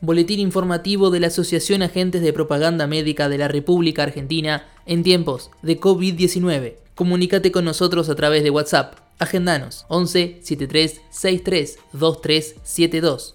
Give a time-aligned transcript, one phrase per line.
[0.00, 5.50] Boletín informativo de la Asociación Agentes de Propaganda Médica de la República Argentina en tiempos
[5.62, 6.76] de COVID-19.
[6.94, 8.94] Comunícate con nosotros a través de WhatsApp.
[9.18, 13.34] Agendanos 11 73 63 2372.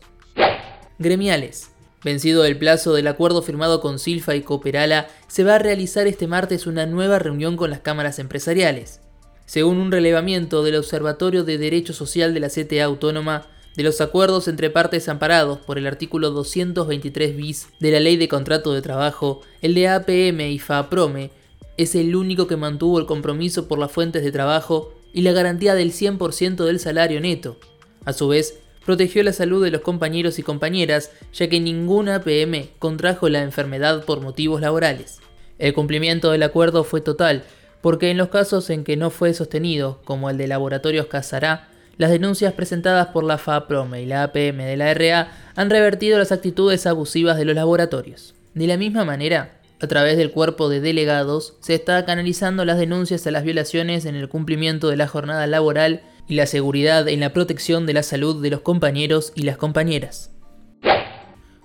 [0.99, 1.71] Gremiales.
[2.01, 6.27] Vencido el plazo del acuerdo firmado con Silfa y Cooperala, se va a realizar este
[6.27, 9.01] martes una nueva reunión con las cámaras empresariales.
[9.45, 14.47] Según un relevamiento del Observatorio de Derecho Social de la CTA Autónoma, de los acuerdos
[14.47, 19.41] entre partes amparados por el artículo 223 bis de la Ley de Contrato de Trabajo,
[19.61, 21.31] el de APM y FAPROME
[21.77, 25.75] es el único que mantuvo el compromiso por las fuentes de trabajo y la garantía
[25.75, 27.57] del 100% del salario neto.
[28.05, 32.69] A su vez, protegió la salud de los compañeros y compañeras, ya que ninguna APM
[32.79, 35.19] contrajo la enfermedad por motivos laborales.
[35.57, 37.43] El cumplimiento del acuerdo fue total,
[37.81, 42.11] porque en los casos en que no fue sostenido, como el de Laboratorios Casará, las
[42.11, 46.85] denuncias presentadas por la FAPROME y la APM de la RA han revertido las actitudes
[46.87, 48.33] abusivas de los laboratorios.
[48.55, 53.27] De la misma manera, a través del cuerpo de delegados, se está canalizando las denuncias
[53.27, 57.33] a las violaciones en el cumplimiento de la jornada laboral y la seguridad en la
[57.33, 60.31] protección de la salud de los compañeros y las compañeras.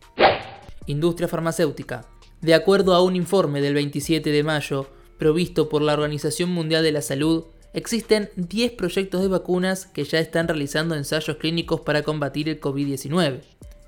[0.86, 2.06] Industria farmacéutica.
[2.42, 6.92] De acuerdo a un informe del 27 de mayo, provisto por la Organización Mundial de
[6.92, 12.48] la Salud, existen 10 proyectos de vacunas que ya están realizando ensayos clínicos para combatir
[12.50, 13.42] el COVID-19.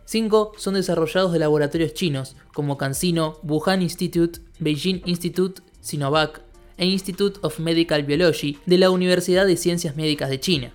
[0.05, 6.41] Cinco son desarrollados de laboratorios chinos, como CanSino, Wuhan Institute, Beijing Institute, Sinovac
[6.77, 10.73] e Institute of Medical Biology de la Universidad de Ciencias Médicas de China.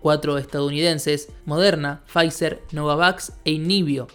[0.00, 4.08] Cuatro estadounidenses, Moderna, Pfizer, Novavax e Inivio,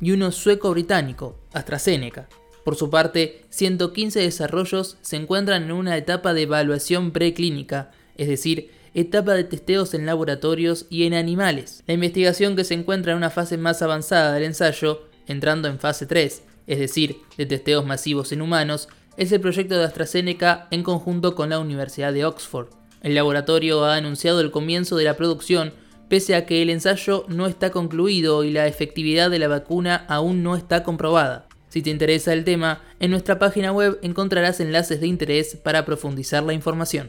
[0.00, 2.28] y uno sueco-británico, AstraZeneca.
[2.64, 8.70] Por su parte, 115 desarrollos se encuentran en una etapa de evaluación preclínica, es decir,
[8.94, 11.82] etapa de testeos en laboratorios y en animales.
[11.86, 16.06] La investigación que se encuentra en una fase más avanzada del ensayo, entrando en fase
[16.06, 21.34] 3, es decir, de testeos masivos en humanos, es el proyecto de AstraZeneca en conjunto
[21.34, 22.68] con la Universidad de Oxford.
[23.02, 25.72] El laboratorio ha anunciado el comienzo de la producción
[26.08, 30.42] pese a que el ensayo no está concluido y la efectividad de la vacuna aún
[30.42, 31.48] no está comprobada.
[31.68, 36.42] Si te interesa el tema, en nuestra página web encontrarás enlaces de interés para profundizar
[36.42, 37.08] la información.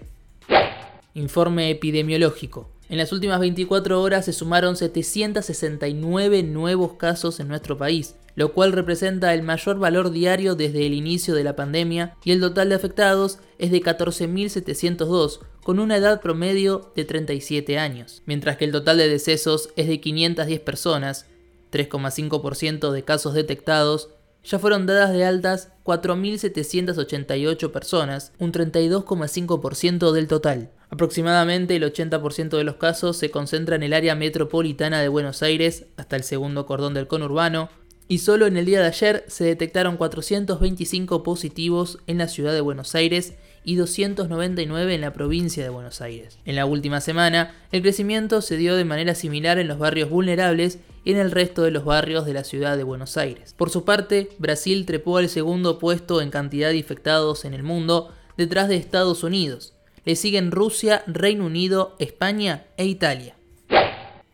[1.15, 2.69] Informe epidemiológico.
[2.89, 8.71] En las últimas 24 horas se sumaron 769 nuevos casos en nuestro país, lo cual
[8.71, 12.75] representa el mayor valor diario desde el inicio de la pandemia y el total de
[12.75, 18.97] afectados es de 14.702, con una edad promedio de 37 años, mientras que el total
[18.97, 21.27] de decesos es de 510 personas,
[21.71, 24.09] 3,5% de casos detectados
[24.43, 30.71] ya fueron dadas de altas 4.788 personas, un 32,5% del total.
[30.89, 35.85] Aproximadamente el 80% de los casos se concentra en el área metropolitana de Buenos Aires,
[35.97, 37.69] hasta el segundo cordón del conurbano,
[38.07, 42.61] y solo en el día de ayer se detectaron 425 positivos en la ciudad de
[42.61, 43.33] Buenos Aires
[43.65, 46.37] y 299 en la provincia de Buenos Aires.
[46.45, 50.79] En la última semana, el crecimiento se dio de manera similar en los barrios vulnerables
[51.05, 53.53] y en el resto de los barrios de la ciudad de Buenos Aires.
[53.57, 58.11] Por su parte, Brasil trepó al segundo puesto en cantidad de infectados en el mundo,
[58.37, 59.73] detrás de Estados Unidos.
[60.05, 63.35] Le siguen Rusia, Reino Unido, España e Italia.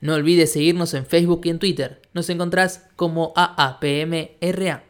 [0.02, 2.02] No olvides seguirnos en Facebook y en Twitter.
[2.14, 4.89] Nos encontrás como AAPMRA.